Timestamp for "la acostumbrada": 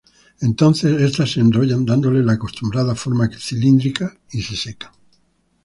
2.25-2.95